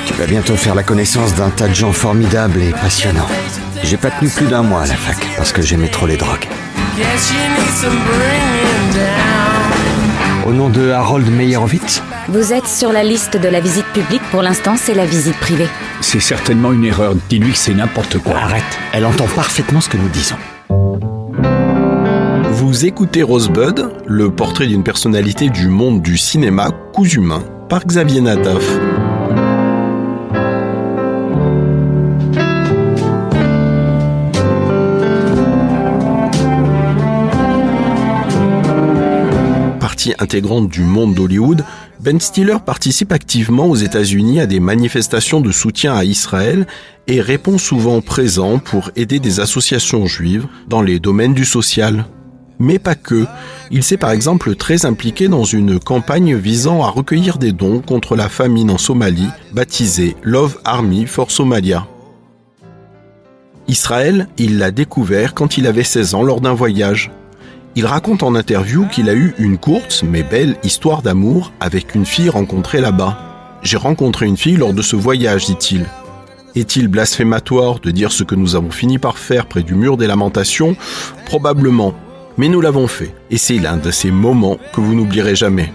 Tu 0.07 0.15
vas 0.15 0.27
bientôt 0.27 0.57
faire 0.57 0.75
la 0.75 0.83
connaissance 0.83 1.35
d'un 1.35 1.51
tas 1.51 1.69
de 1.69 1.75
gens 1.75 1.93
formidables 1.93 2.61
et 2.61 2.73
passionnants. 2.73 3.29
J'ai 3.85 3.97
pas 3.97 4.11
tenu 4.11 4.29
plus 4.29 4.47
d'un 4.47 4.63
mois 4.63 4.83
à 4.83 4.87
la 4.87 4.97
fac 4.97 5.19
parce 5.37 5.53
que 5.53 5.63
j'aimais 5.63 5.89
trop 5.89 6.07
les 6.07 6.17
drogues. 6.17 6.49
Au 10.49 10.53
nom 10.55 10.71
de 10.71 10.89
Harold 10.93 11.31
Meyerowitz, 11.31 12.03
Vous 12.31 12.55
êtes 12.55 12.67
sur 12.67 12.91
la 12.91 13.05
liste 13.05 13.37
de 13.37 13.49
la 13.49 13.61
visite 13.61 13.85
publique. 13.93 14.23
Pour 14.31 14.41
l'instant, 14.41 14.77
c'est 14.79 14.95
la 14.95 15.05
visite 15.05 15.37
privée. 15.37 15.69
C'est 16.01 16.21
certainement 16.21 16.73
une 16.73 16.87
erreur. 16.87 17.15
Dis-lui 17.29 17.53
que 17.53 17.59
c'est 17.59 17.75
n'importe 17.75 18.17
quoi. 18.17 18.39
arrête. 18.39 18.65
Elle 18.95 19.05
entend 19.05 19.27
parfaitement 19.27 19.83
ce 19.83 19.91
que 19.91 19.99
nous 19.99 20.09
disons. 20.09 20.37
Vous 22.51 22.87
écoutez 22.87 23.23
Rosebud, 23.23 23.91
le 24.07 24.31
portrait 24.31 24.67
d'une 24.67 24.85
personnalité 24.85 25.51
du 25.51 25.69
monde 25.69 26.01
du 26.01 26.17
cinéma 26.17 26.71
cousu 26.95 27.19
humain 27.19 27.45
par 27.69 27.85
Xavier 27.85 28.23
Natav. 28.23 28.65
Intégrante 40.19 40.69
du 40.69 40.83
monde 40.83 41.15
d'Hollywood, 41.15 41.65
Ben 42.01 42.21
Stiller 42.21 42.59
participe 42.65 43.13
activement 43.13 43.67
aux 43.67 43.77
États-Unis 43.77 44.41
à 44.41 44.47
des 44.47 44.61
manifestations 44.61 45.41
de 45.41 45.51
soutien 45.51 45.95
à 45.95 46.05
Israël 46.05 46.67
et 47.07 47.21
répond 47.21 47.59
souvent 47.59 48.01
présent 48.01 48.59
pour 48.59 48.91
aider 48.97 49.19
des 49.19 49.41
associations 49.41 50.07
juives 50.07 50.47
dans 50.69 50.83
les 50.83 51.01
domaines 51.01 51.35
du 51.35 51.45
social. 51.45 52.05
Mais 52.59 52.79
pas 52.79 52.95
que. 52.95 53.27
Il 53.71 53.83
s'est 53.83 53.97
par 53.97 54.11
exemple 54.11 54.55
très 54.55 54.87
impliqué 54.87 55.29
dans 55.29 55.45
une 55.45 55.79
campagne 55.79 56.37
visant 56.37 56.83
à 56.83 56.91
recueillir 56.91 57.39
des 57.39 57.53
dons 57.53 57.81
contre 57.81 58.17
la 58.17 58.29
famine 58.29 58.71
en 58.71 58.79
Somalie, 58.79 59.29
baptisée 59.53 60.17
Love 60.23 60.59
Army 60.65 61.07
for 61.07 61.31
Somalia. 61.31 61.87
Israël, 63.69 64.29
il 64.39 64.59
l'a 64.59 64.71
découvert 64.71 65.35
quand 65.35 65.59
il 65.59 65.67
avait 65.67 65.85
16 65.85 66.15
ans 66.15 66.23
lors 66.23 66.41
d'un 66.41 66.55
voyage. 66.55 67.11
Il 67.75 67.87
raconte 67.87 68.23
en 68.23 68.35
interview 68.35 68.87
qu'il 68.87 69.09
a 69.09 69.15
eu 69.15 69.35
une 69.39 69.59
courte 69.59 70.03
mais 70.07 70.23
belle 70.23 70.57
histoire 70.65 71.03
d'amour 71.03 71.53
avec 71.61 71.95
une 71.95 72.07
fille 72.07 72.31
rencontrée 72.31 72.81
là-bas. 72.81 73.19
J'ai 73.63 73.77
rencontré 73.77 74.27
une 74.27 74.37
fille 74.37 74.57
lors 74.57 74.73
de 74.73 74.83
ce 74.83 74.97
voyage, 74.97 75.47
dit-il. 75.47 75.87
Est-il 76.55 76.89
blasphématoire 76.89 77.79
de 77.79 77.91
dire 77.91 78.11
ce 78.11 78.25
que 78.25 78.35
nous 78.35 78.57
avons 78.57 78.71
fini 78.71 78.99
par 78.99 79.19
faire 79.19 79.47
près 79.47 79.63
du 79.63 79.75
mur 79.75 79.97
des 79.97 80.07
lamentations? 80.07 80.77
Probablement. 81.27 81.95
Mais 82.37 82.49
nous 82.49 82.61
l'avons 82.61 82.87
fait, 82.87 83.15
et 83.31 83.37
c'est 83.37 83.59
l'un 83.59 83.77
de 83.77 83.91
ces 83.91 84.11
moments 84.11 84.59
que 84.73 84.81
vous 84.81 84.95
n'oublierez 84.95 85.35
jamais. 85.37 85.73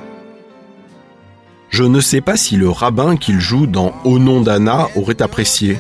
Je 1.69 1.83
ne 1.83 1.99
sais 1.99 2.21
pas 2.21 2.37
si 2.37 2.55
le 2.55 2.69
rabbin 2.69 3.17
qu'il 3.17 3.39
joue 3.39 3.65
dans 3.65 3.93
Au 4.03 4.19
nom 4.19 4.41
d'Anna 4.41 4.89
aurait 4.95 5.21
apprécié. 5.21 5.77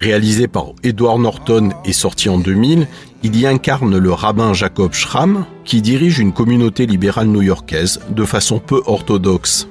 Réalisé 0.00 0.48
par 0.48 0.72
Edward 0.82 1.20
Norton 1.20 1.70
et 1.84 1.92
sorti 1.92 2.28
en 2.28 2.38
2000, 2.38 2.86
il 3.22 3.36
y 3.36 3.46
incarne 3.46 3.98
le 3.98 4.12
rabbin 4.12 4.52
Jacob 4.52 4.92
Schramm, 4.92 5.44
qui 5.64 5.82
dirige 5.82 6.18
une 6.18 6.32
communauté 6.32 6.86
libérale 6.86 7.28
new-yorkaise 7.28 8.00
de 8.10 8.24
façon 8.24 8.60
peu 8.60 8.80
orthodoxe. 8.86 9.68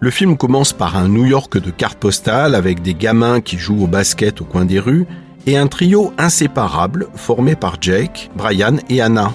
Le 0.00 0.10
film 0.10 0.36
commence 0.36 0.72
par 0.72 0.96
un 0.96 1.08
New 1.08 1.24
York 1.24 1.58
de 1.58 1.70
cartes 1.70 1.98
postales 1.98 2.54
avec 2.54 2.82
des 2.82 2.94
gamins 2.94 3.40
qui 3.40 3.58
jouent 3.58 3.84
au 3.84 3.86
basket 3.86 4.40
au 4.40 4.44
coin 4.44 4.64
des 4.64 4.78
rues 4.78 5.06
et 5.46 5.56
un 5.56 5.66
trio 5.66 6.12
inséparable 6.18 7.08
formé 7.14 7.56
par 7.56 7.76
Jake, 7.80 8.30
Brian 8.36 8.76
et 8.88 9.00
Anna. 9.00 9.32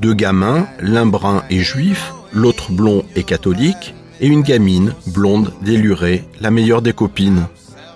Deux 0.00 0.14
gamins, 0.14 0.66
l'un 0.80 1.06
brun 1.06 1.42
et 1.50 1.60
juif, 1.60 2.12
l'autre 2.32 2.72
blond 2.72 3.04
et 3.14 3.22
catholique, 3.22 3.94
et 4.20 4.26
une 4.26 4.42
gamine, 4.42 4.92
blonde, 5.06 5.52
délurée, 5.62 6.24
la 6.40 6.50
meilleure 6.50 6.82
des 6.82 6.92
copines. 6.92 7.46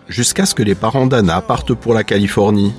Jusqu'à 0.08 0.46
ce 0.46 0.54
que 0.54 0.62
les 0.62 0.74
parents 0.74 1.06
d'Anna 1.06 1.40
partent 1.40 1.74
pour 1.74 1.94
la 1.94 2.04
Californie. 2.04 2.72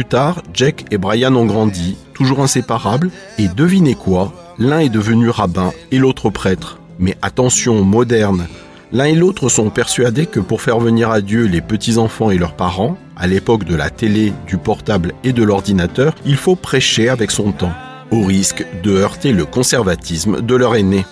Plus 0.00 0.08
tard, 0.08 0.40
Jack 0.54 0.86
et 0.90 0.96
Brian 0.96 1.36
ont 1.36 1.44
grandi, 1.44 1.98
toujours 2.14 2.40
inséparables, 2.40 3.10
et 3.36 3.48
devinez 3.48 3.94
quoi 3.94 4.32
L'un 4.58 4.78
est 4.78 4.88
devenu 4.88 5.28
rabbin 5.28 5.72
et 5.90 5.98
l'autre 5.98 6.30
prêtre. 6.30 6.78
Mais 6.98 7.18
attention, 7.20 7.84
moderne. 7.84 8.46
L'un 8.92 9.04
et 9.04 9.14
l'autre 9.14 9.50
sont 9.50 9.68
persuadés 9.68 10.24
que 10.24 10.40
pour 10.40 10.62
faire 10.62 10.78
venir 10.78 11.10
à 11.10 11.20
Dieu 11.20 11.44
les 11.44 11.60
petits-enfants 11.60 12.30
et 12.30 12.38
leurs 12.38 12.56
parents, 12.56 12.96
À 13.14 13.26
l'époque 13.26 13.64
de 13.64 13.76
la 13.76 13.90
télé, 13.90 14.32
du 14.46 14.56
portable 14.56 15.12
et 15.22 15.34
de 15.34 15.42
l'ordinateur, 15.42 16.14
il 16.24 16.36
faut 16.36 16.56
prêcher 16.56 17.10
avec 17.10 17.30
son 17.30 17.52
temps, 17.52 17.74
au 18.10 18.22
risque 18.22 18.64
de 18.82 18.92
heurter 18.92 19.32
le 19.32 19.44
conservatisme 19.44 20.40
de 20.40 20.54
leur 20.54 20.76
aîné. 20.76 21.04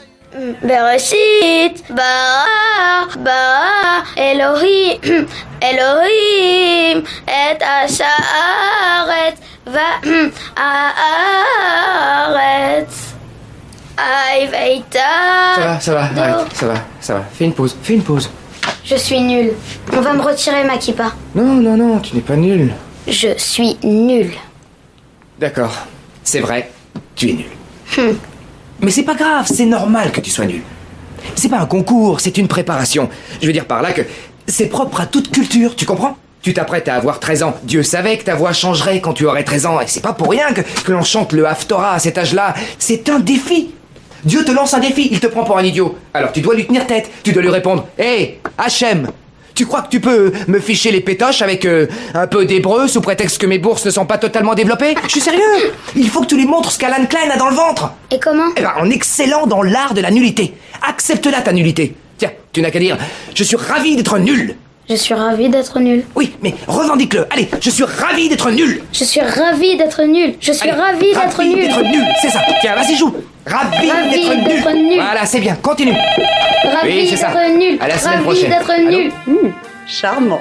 Bereshit, 0.63 1.83
bara, 1.91 3.09
bara, 3.19 4.05
Elohim, 4.17 4.99
Elohim, 5.61 7.03
et 7.27 7.59
ha'sha'aret, 7.63 9.35
va'aretz. 9.67 9.89
Aïe, 13.99 14.47
veita. 14.47 15.01
Ça 15.57 15.61
va, 15.61 15.81
ça 15.81 15.93
va, 15.95 16.03
arrête, 16.05 16.55
ça 16.55 16.67
va, 16.67 16.75
ça 17.01 17.15
va. 17.15 17.23
Fais 17.33 17.45
une 17.47 17.53
pause, 17.53 17.77
fais 17.83 17.95
une 17.95 18.05
pause. 18.05 18.31
Je 18.85 18.95
suis 18.95 19.21
nulle. 19.21 19.55
On 19.93 20.01
va 20.01 20.13
me 20.13 20.23
retirer 20.23 20.63
ma 20.63 20.77
kippa. 20.79 21.11
Non, 21.35 21.55
non, 21.55 21.77
non, 21.77 21.99
tu 21.99 22.15
n'es 22.15 22.23
pas 22.23 22.37
nul. 22.37 22.73
Je 23.09 23.37
suis 23.37 23.77
nulle. 23.83 24.35
D'accord, 25.41 25.75
c'est 26.23 26.39
vrai, 26.41 26.71
tu 27.17 27.31
es 27.31 27.33
nul. 27.33 27.47
Hum. 27.99 28.17
Mais 28.81 28.91
c'est 28.91 29.03
pas 29.03 29.15
grave, 29.15 29.47
c'est 29.53 29.67
normal 29.67 30.13
que 30.13 30.21
tu 30.21 30.31
sois 30.31 30.47
nul. 30.47 30.63
C'est 31.35 31.49
pas 31.49 31.59
un 31.59 31.67
concours, 31.67 32.21
c'est 32.21 32.39
une 32.39 32.49
préparation. 32.49 33.09
Je 33.41 33.47
veux 33.47 33.53
dire 33.53 33.67
par 33.67 33.83
là 33.83 33.93
que 33.93 34.03
c'est 34.47 34.67
propre 34.67 35.01
à 35.01 35.07
toute 35.07 35.31
culture, 35.31 35.75
tu 35.75 35.85
comprends? 35.85 36.17
Tu 36.43 36.55
t'apprêtes 36.55 36.89
à 36.89 36.95
avoir 36.95 37.19
13 37.19 37.43
ans. 37.43 37.55
Dieu 37.65 37.83
savait 37.83 38.17
que 38.17 38.25
ta 38.25 38.37
voix 38.37 38.53
changerait 38.53 39.01
quand 39.01 39.13
tu 39.13 39.27
aurais 39.27 39.43
13 39.43 39.67
ans. 39.67 39.81
Et 39.81 39.87
c'est 39.89 40.01
pas 40.01 40.13
pour 40.13 40.31
rien 40.31 40.53
que, 40.53 40.61
que 40.61 40.93
l'on 40.93 41.03
chante 41.03 41.33
le 41.33 41.47
Haftorah 41.47 41.95
à 41.95 41.99
cet 41.99 42.17
âge-là. 42.17 42.55
C'est 42.79 43.09
un 43.09 43.19
défi. 43.19 43.71
Dieu 44.25 44.45
te 44.45 44.53
lance 44.53 44.75
un 44.75 44.81
défi, 44.81 45.09
il 45.11 45.21
te 45.21 45.27
prend 45.27 45.45
pour 45.45 45.59
un 45.59 45.65
idiot. 45.65 45.97
Alors 46.15 46.33
tu 46.33 46.41
dois 46.41 46.55
lui 46.55 46.67
tenir 46.67 46.87
tête, 46.87 47.11
tu 47.23 47.33
dois 47.33 47.43
lui 47.43 47.51
répondre 47.51 47.87
Hé, 47.99 48.41
Hachem, 48.57 49.09
tu 49.59 49.67
crois 49.67 49.83
que 49.83 49.89
tu 49.89 49.99
peux 49.99 50.31
me 50.47 50.61
ficher 50.61 50.93
les 50.93 51.01
pétoches 51.01 51.43
avec 51.43 51.65
euh, 51.65 51.89
un 52.15 52.29
peu 52.29 52.45
d'hébreu 52.45 52.87
sous 52.87 53.01
prétexte 53.01 53.39
que 53.39 53.47
mes 53.47 53.59
bourses 53.59 53.85
ne 53.85 53.91
sont 53.91 54.07
pas 54.07 54.17
totalement 54.17 54.55
développées? 54.55 54.95
Je 55.03 55.09
suis 55.11 55.21
sérieux 55.21 55.73
Il 55.97 56.09
faut 56.09 56.21
que 56.21 56.27
tu 56.27 56.37
lui 56.37 56.47
montres 56.47 56.71
ce 56.71 56.79
qu'Alan 56.79 57.07
Klein 57.07 57.29
a 57.29 57.37
dans 57.37 57.49
le 57.49 57.57
ventre 57.57 57.91
Et 58.13 58.21
comment? 58.21 58.45
Eh 58.57 58.61
ben, 58.61 58.71
en 58.81 58.89
excellant 58.89 59.49
dans 59.49 59.63
l'art 59.65 59.95
de 59.95 60.01
la 60.01 60.13
nullité. 60.13 60.55
Accepte-la 60.89 61.41
ta 61.41 61.53
nullité. 61.53 61.97
Tiens, 62.19 62.31
tu 62.53 62.63
n'as 62.63 62.71
qu'à 62.71 62.79
dire 62.79 62.97
Je 63.35 63.43
suis 63.43 63.57
ravi 63.57 63.97
d'être 63.97 64.17
nul. 64.21 64.55
Je 64.89 64.95
suis 64.95 65.13
ravie 65.13 65.49
d'être 65.49 65.81
nulle. 65.81 66.05
Oui, 66.15 66.33
mais 66.41 66.55
revendique-le. 66.69 67.27
Allez, 67.31 67.49
je 67.61 67.69
suis 67.69 67.85
ravi 67.85 68.29
d'être 68.29 68.51
nul. 68.53 68.81
Je 68.93 69.03
suis 69.05 69.21
ravie 69.21 69.77
d'être 69.77 70.03
nulle. 70.05 70.37
Je 70.41 70.53
suis 70.53 70.71
Allez, 70.71 70.81
ravie 70.81 71.13
d'être 71.13 71.37
ravi 71.37 71.49
nulle. 71.55 71.65
d'être 71.67 71.83
nul, 71.83 72.05
c'est 72.23 72.31
ça. 72.31 72.41
Tiens, 72.63 72.75
vas-y, 72.77 72.97
joue. 72.97 73.13
Ravi, 73.45 73.91
Ravi 73.91 74.11
d'être 74.11 74.45
d'être 74.45 74.71
nul. 74.73 74.87
nul. 74.89 75.01
Voilà, 75.03 75.27
c'est 75.27 75.41
bien. 75.41 75.57
Continue. 75.61 75.93
Oui, 76.85 77.17
ça. 77.17 77.29
d'être 77.29 77.57
nulle. 77.59 77.79
À 77.81 77.89
la 77.89 77.99
semaine 77.99 78.15
Ravie 78.15 78.25
prochaine. 78.25 78.51
d'être 78.51 78.71
Allô 78.71 78.91
nulle. 78.91 79.13
Charmant. 79.87 80.41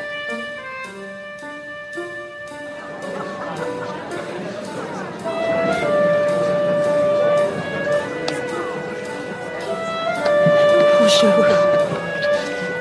Bonjour. 10.99 11.45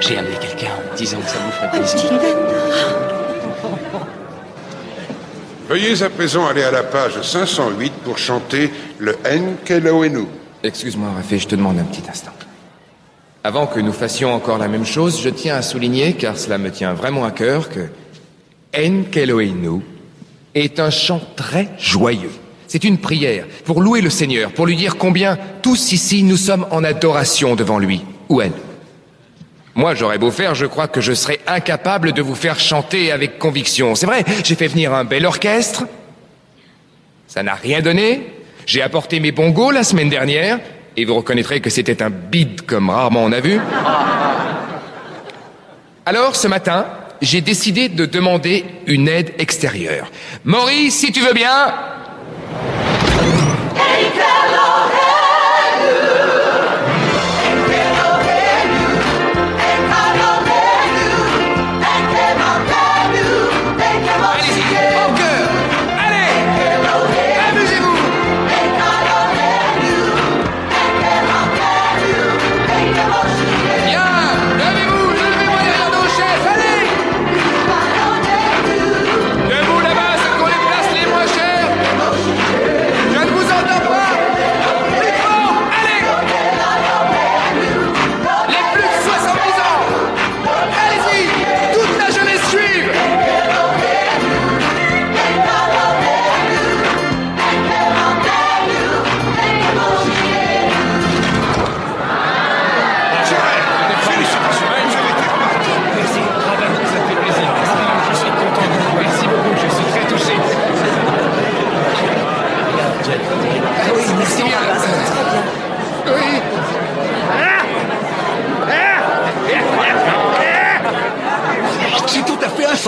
J'ai 0.01 0.19
amené 0.19 0.37
quelqu'un 0.41 0.69
en 0.77 0.93
me 0.93 0.97
disant 0.97 1.19
que 1.21 1.29
ça 1.29 1.39
vous 1.45 1.51
ferait 1.53 1.71
plaisir. 1.71 2.11
Veuillez 5.69 6.03
à 6.03 6.11
présent 6.11 6.47
aller 6.47 6.63
à 6.63 6.71
la 6.71 6.83
page 6.85 7.21
508 7.21 7.93
pour 8.05 8.19
chanter 8.19 8.71
le 8.99 9.17
Enkeloenu. 9.27 10.27
Excuse-moi, 10.63 11.09
Rafi, 11.17 11.39
je 11.39 11.49
te 11.49 11.55
demande 11.57 11.79
un 11.79 11.85
petit 11.85 12.03
instant. 12.09 12.31
Avant 13.47 13.69
que 13.69 13.79
nous 13.79 13.93
fassions 13.93 14.35
encore 14.35 14.59
la 14.59 14.67
même 14.67 14.85
chose, 14.85 15.23
je 15.23 15.29
tiens 15.29 15.55
à 15.55 15.63
souligner, 15.63 16.15
car 16.15 16.37
cela 16.37 16.59
me 16.59 16.73
tient 16.73 16.95
vraiment 16.95 17.25
à 17.25 17.31
cœur, 17.31 17.69
que 17.69 17.87
Enkeloenu 18.77 19.83
est 20.57 20.81
un 20.81 20.91
chant 20.91 21.21
très 21.37 21.69
joyeux. 21.79 22.33
C'est 22.67 22.83
une 22.83 22.99
prière 22.99 23.47
pour 23.65 23.81
louer 23.81 24.01
le 24.01 24.11
Seigneur, 24.11 24.51
pour 24.51 24.67
lui 24.67 24.75
dire 24.75 24.97
combien 24.97 25.39
tous 25.63 25.93
ici 25.93 26.25
nous 26.25 26.37
sommes 26.37 26.67
en 26.73 26.83
adoration 26.83 27.55
devant 27.55 27.79
lui, 27.79 28.01
ou 28.29 28.41
elle? 28.41 28.51
Moi, 29.77 29.95
j'aurais 29.95 30.19
beau 30.19 30.33
faire, 30.33 30.57
je 30.57 30.67
crois 30.67 30.89
que 30.89 31.01
je 31.01 31.13
serais 31.13 31.39
incapable 31.47 32.11
de 32.11 32.23
vous 32.23 32.35
faire 32.35 32.59
chanter 32.59 33.13
avec 33.13 33.39
conviction. 33.39 33.95
C'est 33.95 34.07
vrai, 34.07 34.25
j'ai 34.43 34.57
fait 34.57 34.67
venir 34.67 34.93
un 34.93 35.05
bel 35.05 35.25
orchestre. 35.25 35.87
Ça 37.29 37.45
n'a 37.45 37.55
rien 37.55 37.81
donné. 37.81 38.27
J'ai 38.67 38.83
apporté 38.83 39.21
mes 39.21 39.31
bongos 39.31 39.71
la 39.71 39.85
semaine 39.85 40.11
dernière, 40.11 40.59
et 40.97 41.05
vous 41.05 41.15
reconnaîtrez 41.15 41.61
que 41.61 41.71
c'était 41.71 42.03
un 42.03 42.11
bide 42.11 42.63
comme 42.63 42.91
rarement 42.91 43.25
on 43.25 43.33
a 43.33 43.41
vu. 43.41 43.61
Alors, 46.05 46.37
ce 46.37 46.49
matin, 46.49 46.87
j'ai 47.21 47.41
décidé 47.41 47.89
de 47.89 48.07
demander 48.07 48.65
une 48.87 49.09
aide 49.09 49.35
extérieure. 49.39 50.11
Maurice, 50.45 50.97
si 50.97 51.13
tu 51.13 51.21
veux 51.21 51.35
bien. 51.35 51.75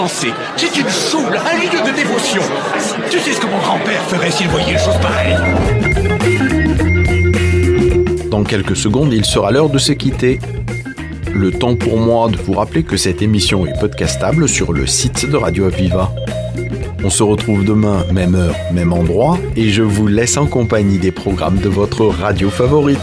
C'est 0.08 0.76
une 0.78 0.88
soule, 0.88 1.36
un 1.36 1.58
lieu 1.58 1.90
de 1.90 1.94
dévotion. 1.94 2.40
Tu 3.10 3.18
sais 3.18 3.32
ce 3.32 3.40
que 3.40 3.46
mon 3.46 3.58
grand-père 3.58 4.00
ferait 4.04 4.30
s'il 4.30 4.48
voyait 4.48 4.72
une 4.72 4.78
chose 4.78 4.96
pareille 5.02 5.36
Dans 8.30 8.42
quelques 8.42 8.76
secondes, 8.76 9.12
il 9.12 9.26
sera 9.26 9.50
l'heure 9.50 9.68
de 9.68 9.76
se 9.76 9.92
quitter. 9.92 10.40
Le 11.34 11.50
temps 11.50 11.76
pour 11.76 11.98
moi 11.98 12.30
de 12.30 12.38
vous 12.38 12.54
rappeler 12.54 12.84
que 12.84 12.96
cette 12.96 13.20
émission 13.20 13.66
est 13.66 13.78
podcastable 13.78 14.48
sur 14.48 14.72
le 14.72 14.86
site 14.86 15.28
de 15.28 15.36
Radio 15.36 15.66
Aviva. 15.66 16.10
On 17.04 17.10
se 17.10 17.22
retrouve 17.22 17.64
demain, 17.64 18.04
même 18.10 18.34
heure, 18.34 18.56
même 18.72 18.94
endroit, 18.94 19.38
et 19.56 19.68
je 19.68 19.82
vous 19.82 20.06
laisse 20.06 20.38
en 20.38 20.46
compagnie 20.46 20.98
des 20.98 21.12
programmes 21.12 21.58
de 21.58 21.68
votre 21.68 22.06
radio 22.06 22.48
favorite. 22.48 22.98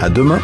À 0.00 0.08
demain! 0.08 0.40